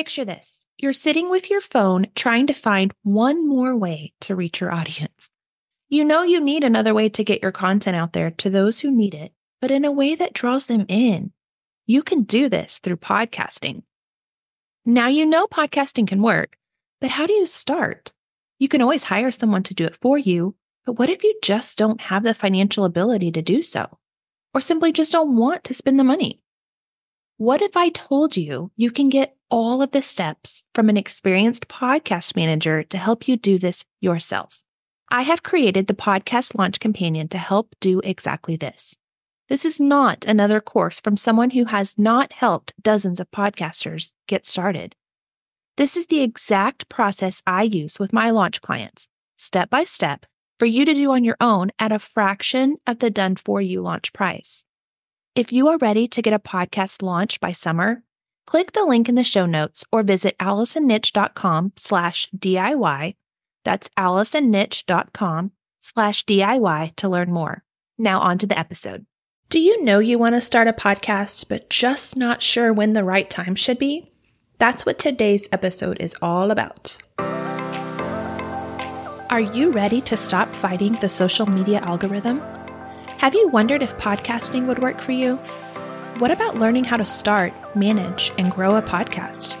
[0.00, 4.58] Picture this you're sitting with your phone trying to find one more way to reach
[4.58, 5.28] your audience.
[5.90, 8.90] You know you need another way to get your content out there to those who
[8.90, 11.32] need it, but in a way that draws them in.
[11.84, 13.82] You can do this through podcasting.
[14.86, 16.56] Now you know podcasting can work,
[17.02, 18.14] but how do you start?
[18.58, 20.56] You can always hire someone to do it for you,
[20.86, 23.98] but what if you just don't have the financial ability to do so?
[24.54, 26.40] Or simply just don't want to spend the money?
[27.36, 31.68] What if I told you you can get all of the steps from an experienced
[31.68, 34.62] podcast manager to help you do this yourself?
[35.10, 38.96] I have created the Podcast Launch Companion to help do exactly this.
[39.48, 44.46] This is not another course from someone who has not helped dozens of podcasters get
[44.46, 44.94] started.
[45.76, 50.26] This is the exact process I use with my launch clients, step by step,
[50.60, 53.80] for you to do on your own at a fraction of the done for you
[53.80, 54.64] launch price.
[55.34, 58.02] If you are ready to get a podcast launched by summer,
[58.50, 63.14] click the link in the show notes or visit allisonnitsch.com slash DIY.
[63.64, 67.62] That's allisonnitsch.com slash DIY to learn more.
[67.96, 69.06] Now on to the episode.
[69.50, 73.04] Do you know you want to start a podcast, but just not sure when the
[73.04, 74.10] right time should be?
[74.58, 76.98] That's what today's episode is all about.
[79.30, 82.42] Are you ready to stop fighting the social media algorithm?
[83.18, 85.38] Have you wondered if podcasting would work for you?
[86.20, 89.56] What about learning how to start, manage, and grow a podcast?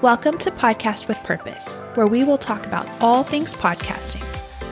[0.00, 4.24] Welcome to Podcast with Purpose, where we will talk about all things podcasting,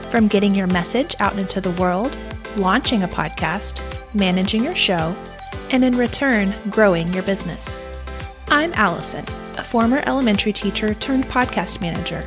[0.09, 2.17] from getting your message out into the world,
[2.55, 3.79] launching a podcast,
[4.15, 5.15] managing your show,
[5.69, 7.79] and in return, growing your business.
[8.47, 9.23] I'm Allison,
[9.59, 12.23] a former elementary teacher turned podcast manager.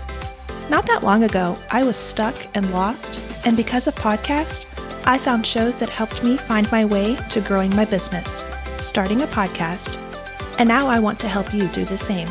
[0.68, 4.68] Not that long ago, I was stuck and lost, and because of podcast,
[5.06, 8.44] I found shows that helped me find my way to growing my business,
[8.80, 9.98] starting a podcast,
[10.58, 12.28] and now I want to help you do the same.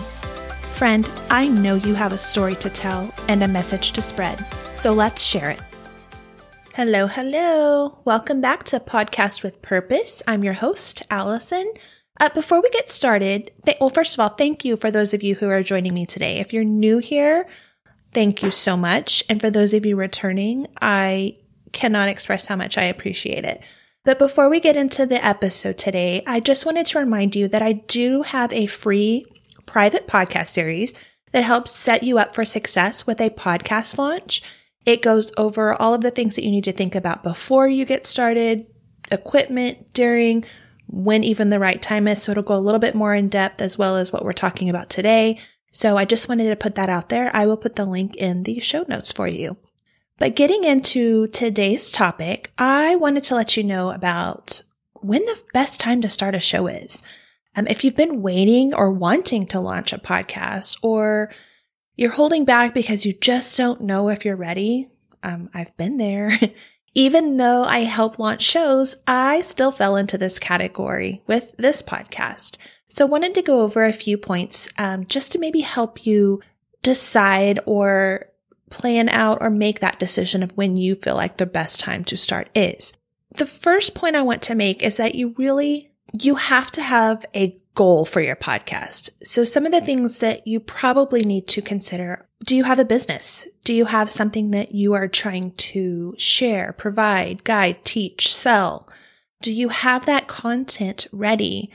[0.74, 4.92] Friend, I know you have a story to tell and a message to spread, so
[4.92, 5.62] let's share it.
[6.74, 8.00] Hello, hello.
[8.06, 10.24] Welcome back to Podcast with Purpose.
[10.28, 11.74] I'm your host, Allison.
[12.20, 15.22] Uh, before we get started, th- well, first of all, thank you for those of
[15.22, 16.40] you who are joining me today.
[16.40, 17.48] If you're new here,
[18.14, 19.24] thank you so much.
[19.30, 21.38] And for those of you returning, I
[21.72, 23.62] cannot express how much I appreciate it.
[24.10, 27.62] But before we get into the episode today, I just wanted to remind you that
[27.62, 29.24] I do have a free
[29.68, 30.96] private podcast series
[31.32, 34.42] that helps set you up for success with a podcast launch.
[34.84, 37.86] It goes over all of the things that you need to think about before you
[37.86, 38.66] get started,
[39.12, 40.44] equipment, during,
[40.88, 42.24] when even the right time is.
[42.24, 44.72] So it'll go a little bit more in depth as well as what we're talking
[44.72, 45.38] about today.
[45.72, 47.30] So I just wanted to put that out there.
[47.36, 49.58] I will put the link in the show notes for you.
[50.20, 54.64] But getting into today's topic, I wanted to let you know about
[54.96, 57.04] when the best time to start a show is.
[57.56, 61.32] Um, if you've been waiting or wanting to launch a podcast or
[61.96, 64.90] you're holding back because you just don't know if you're ready.
[65.24, 66.38] Um, I've been there.
[66.96, 72.58] Even though I help launch shows, I still fell into this category with this podcast.
[72.90, 76.42] So I wanted to go over a few points um, just to maybe help you
[76.82, 78.29] decide or
[78.70, 82.18] plan out or make that decision of when you feel like the best time to
[82.18, 82.94] start is.
[83.36, 87.26] The first point I want to make is that you really you have to have
[87.36, 89.12] a goal for your podcast.
[89.24, 92.28] So some of the things that you probably need to consider.
[92.46, 93.48] Do you have a business?
[93.64, 98.90] Do you have something that you are trying to share, provide, guide, teach, sell?
[99.42, 101.72] Do you have that content ready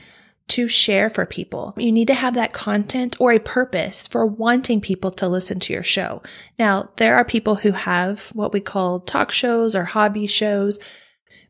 [0.49, 1.73] to share for people?
[1.77, 5.73] You need to have that content or a purpose for wanting people to listen to
[5.73, 6.21] your show.
[6.59, 10.79] Now, there are people who have what we call talk shows or hobby shows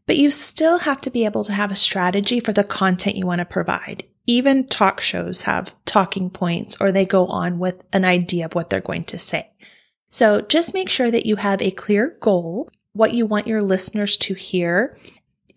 [0.06, 3.26] but you still have to be able to have a strategy for the content you
[3.26, 4.04] want to provide.
[4.28, 8.70] Even talk shows have talking points or they go on with an idea of what
[8.70, 9.50] they're going to say.
[10.10, 14.18] So just make sure that you have a clear goal, what you want your listeners
[14.18, 14.98] to hear.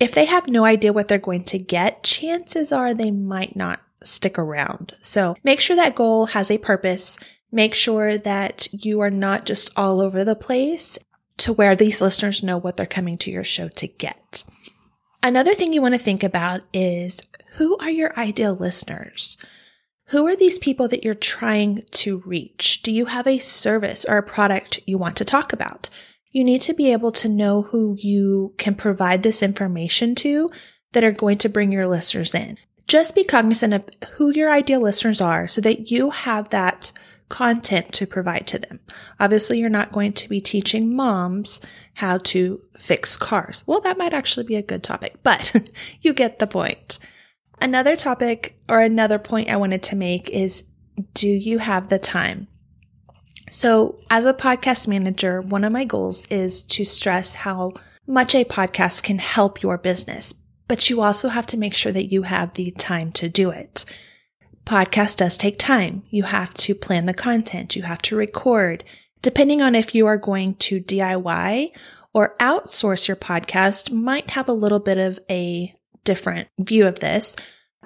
[0.00, 3.80] If they have no idea what they're going to get, chances are they might not
[4.02, 4.94] stick around.
[5.02, 7.18] So make sure that goal has a purpose.
[7.50, 10.98] Make sure that you are not just all over the place
[11.38, 14.44] to where these listeners know what they're coming to your show to get.
[15.22, 17.22] Another thing you want to think about is
[17.54, 19.36] who are your ideal listeners?
[20.08, 22.82] Who are these people that you're trying to reach?
[22.82, 25.90] Do you have a service or a product you want to talk about?
[26.30, 30.50] You need to be able to know who you can provide this information to
[30.92, 32.58] that are going to bring your listeners in.
[32.86, 33.84] Just be cognizant of
[34.14, 36.92] who your ideal listeners are so that you have that
[37.28, 38.80] content to provide to them.
[39.20, 41.60] Obviously, you're not going to be teaching moms
[41.94, 43.64] how to fix cars.
[43.66, 45.54] Well, that might actually be a good topic, but
[46.00, 46.98] you get the point.
[47.60, 50.64] Another topic or another point I wanted to make is
[51.14, 52.48] do you have the time?
[53.50, 57.72] So, as a podcast manager, one of my goals is to stress how
[58.06, 60.34] much a podcast can help your business,
[60.66, 63.84] but you also have to make sure that you have the time to do it.
[64.64, 66.02] Podcast does take time.
[66.10, 67.74] You have to plan the content.
[67.74, 68.84] You have to record.
[69.22, 71.70] Depending on if you are going to DIY
[72.12, 75.74] or outsource your podcast might have a little bit of a
[76.04, 77.34] different view of this.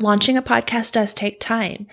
[0.00, 1.86] Launching a podcast does take time.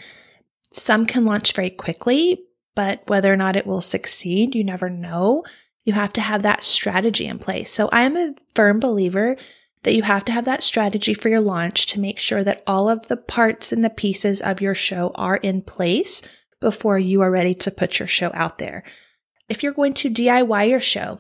[0.72, 2.44] Some can launch very quickly,
[2.80, 5.44] but whether or not it will succeed, you never know.
[5.84, 7.70] You have to have that strategy in place.
[7.70, 9.36] So I am a firm believer
[9.84, 12.88] that you have to have that strategy for your launch to make sure that all
[12.88, 16.22] of the parts and the pieces of your show are in place
[16.62, 18.86] before you are ready to put your show out there.
[19.50, 21.20] If you're going to DIY your show,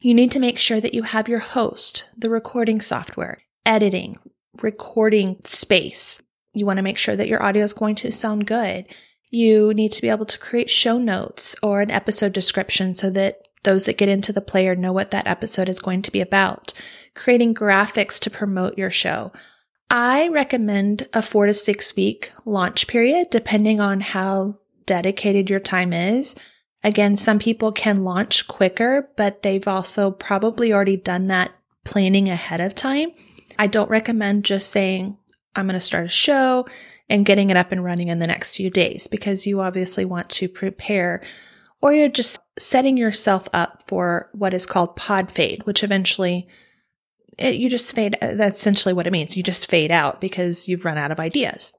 [0.00, 4.18] you need to make sure that you have your host, the recording software, editing,
[4.60, 6.20] recording space.
[6.52, 8.86] You want to make sure that your audio is going to sound good.
[9.30, 13.46] You need to be able to create show notes or an episode description so that
[13.64, 16.72] those that get into the player know what that episode is going to be about
[17.14, 19.32] creating graphics to promote your show.
[19.90, 25.92] I recommend a four to six week launch period, depending on how dedicated your time
[25.92, 26.36] is.
[26.84, 31.52] Again, some people can launch quicker, but they've also probably already done that
[31.84, 33.10] planning ahead of time.
[33.58, 35.16] I don't recommend just saying,
[35.54, 36.66] I'm going to start a show
[37.08, 40.28] and getting it up and running in the next few days because you obviously want
[40.28, 41.22] to prepare
[41.80, 46.48] or you're just setting yourself up for what is called pod fade, which eventually
[47.38, 48.16] it, you just fade.
[48.20, 49.36] That's essentially what it means.
[49.36, 51.76] You just fade out because you've run out of ideas.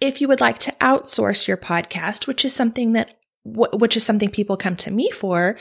[0.00, 4.30] If you would like to outsource your podcast, which is something that, which is something
[4.30, 5.56] people come to me for,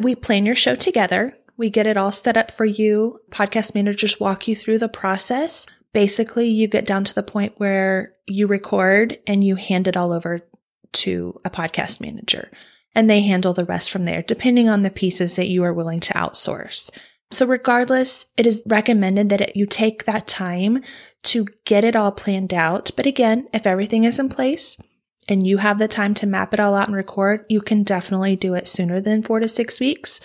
[0.00, 1.34] we plan your show together.
[1.56, 3.18] We get it all set up for you.
[3.30, 5.66] Podcast managers walk you through the process.
[5.92, 10.12] Basically, you get down to the point where you record and you hand it all
[10.12, 10.40] over
[10.92, 12.50] to a podcast manager
[12.94, 16.00] and they handle the rest from there, depending on the pieces that you are willing
[16.00, 16.90] to outsource.
[17.30, 20.82] So regardless, it is recommended that it, you take that time
[21.24, 22.90] to get it all planned out.
[22.94, 24.76] But again, if everything is in place
[25.28, 28.36] and you have the time to map it all out and record, you can definitely
[28.36, 30.20] do it sooner than four to six weeks.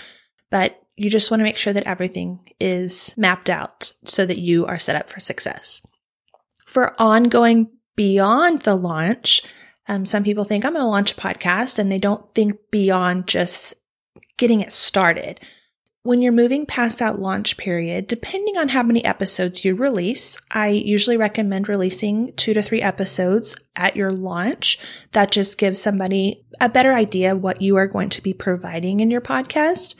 [0.50, 4.66] But you just want to make sure that everything is mapped out so that you
[4.66, 5.82] are set up for success.
[6.66, 9.44] For ongoing beyond the launch,
[9.88, 13.28] um, some people think I'm going to launch a podcast and they don't think beyond
[13.28, 13.76] just
[14.38, 15.40] getting it started.
[16.02, 20.70] When you're moving past that launch period, depending on how many episodes you release, I
[20.70, 24.80] usually recommend releasing two to three episodes at your launch.
[25.12, 29.12] That just gives somebody a better idea what you are going to be providing in
[29.12, 29.96] your podcast.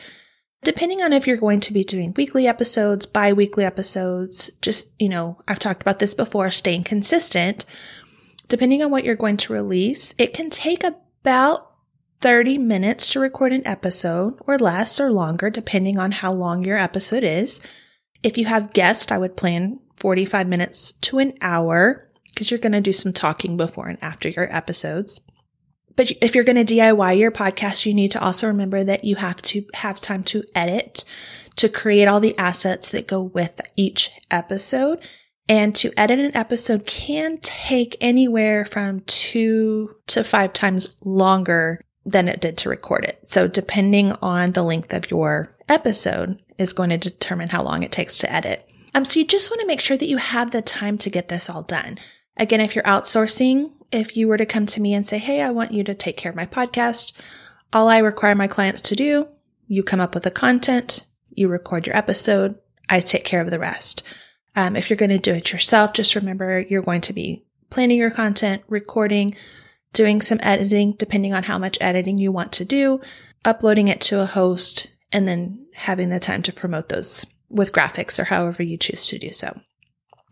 [0.64, 5.40] Depending on if you're going to be doing weekly episodes, bi-weekly episodes, just, you know,
[5.48, 7.66] I've talked about this before, staying consistent.
[8.48, 11.72] Depending on what you're going to release, it can take about
[12.22, 16.78] 30 minutes to record an episode, or less or longer, depending on how long your
[16.78, 17.62] episode is.
[18.24, 22.72] If you have guests, I would plan 45 minutes to an hour because you're going
[22.72, 25.22] to do some talking before and after your episodes.
[25.98, 29.18] But if you're going to DIY your podcast, you need to also remember that you
[29.18, 31.04] have to have time to edit,
[31.58, 35.00] to create all the assets that go with each episode.
[35.50, 42.28] And to edit an episode can take anywhere from two to five times longer than
[42.28, 43.20] it did to record it.
[43.28, 47.92] So depending on the length of your episode is going to determine how long it
[47.92, 48.70] takes to edit.
[48.94, 51.30] Um, so you just want to make sure that you have the time to get
[51.30, 51.98] this all done.
[52.38, 55.50] Again, if you're outsourcing, if you were to come to me and say, Hey, I
[55.50, 57.14] want you to take care of my podcast,
[57.74, 59.28] all I require my clients to do,
[59.68, 62.56] you come up with the content, you record your episode,
[62.90, 64.04] I take care of the rest.
[64.56, 67.98] Um, if you're going to do it yourself, just remember you're going to be planning
[67.98, 69.36] your content, recording,
[69.94, 73.02] doing some editing, depending on how much editing you want to do,
[73.46, 78.20] uploading it to a host, and then having the time to promote those with graphics
[78.20, 79.60] or however you choose to do so.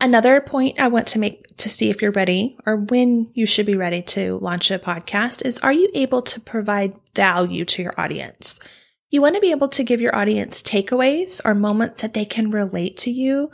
[0.00, 3.66] Another point I want to make to see if you're ready or when you should
[3.66, 7.94] be ready to launch a podcast is are you able to provide value to your
[7.98, 8.60] audience?
[9.08, 12.50] You want to be able to give your audience takeaways or moments that they can
[12.50, 13.50] relate to you.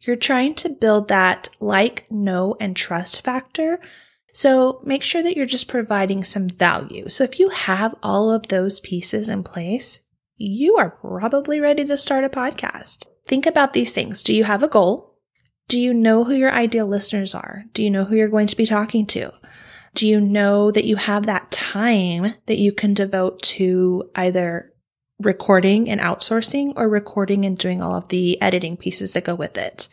[0.00, 3.80] You're trying to build that like, know, and trust factor
[4.32, 7.08] so make sure that you're just providing some value.
[7.08, 10.00] So if you have all of those pieces in place,
[10.36, 13.06] you are probably ready to start a podcast.
[13.26, 14.22] Think about these things.
[14.22, 15.11] Do you have a goal?
[15.68, 17.64] Do you know who your ideal listeners are?
[17.72, 19.32] Do you know who you're going to be talking to?
[19.94, 24.72] Do you know that you have that time that you can devote to either
[25.20, 29.56] recording and outsourcing or recording and doing all of the editing pieces that go with
[29.56, 29.88] it?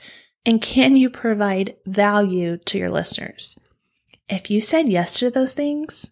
[0.46, 3.58] And can you provide value to your listeners?
[4.30, 6.12] If you said yes to those things,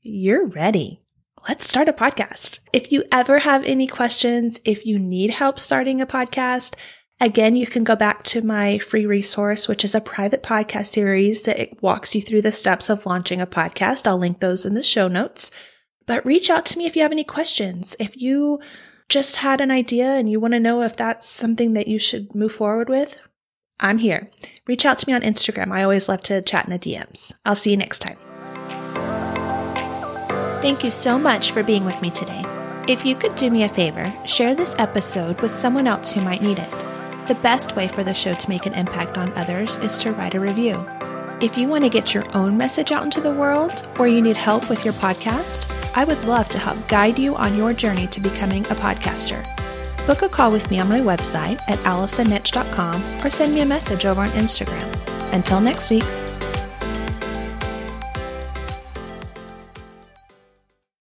[0.00, 1.02] you're ready.
[1.48, 2.60] Let's start a podcast.
[2.72, 6.74] If you ever have any questions, if you need help starting a podcast,
[7.18, 11.42] Again, you can go back to my free resource, which is a private podcast series
[11.42, 14.06] that walks you through the steps of launching a podcast.
[14.06, 15.50] I'll link those in the show notes.
[16.04, 17.96] But reach out to me if you have any questions.
[17.98, 18.60] If you
[19.08, 22.34] just had an idea and you want to know if that's something that you should
[22.34, 23.18] move forward with,
[23.80, 24.30] I'm here.
[24.66, 25.72] Reach out to me on Instagram.
[25.72, 27.32] I always love to chat in the DMs.
[27.46, 28.18] I'll see you next time.
[30.60, 32.44] Thank you so much for being with me today.
[32.88, 36.42] If you could do me a favor, share this episode with someone else who might
[36.42, 36.95] need it.
[37.28, 40.34] The best way for the show to make an impact on others is to write
[40.34, 40.86] a review.
[41.40, 44.36] If you want to get your own message out into the world or you need
[44.36, 48.20] help with your podcast, I would love to help guide you on your journey to
[48.20, 49.44] becoming a podcaster.
[50.06, 54.04] Book a call with me on my website at allisonnitsch.com or send me a message
[54.04, 54.86] over on Instagram.
[55.32, 56.04] Until next week,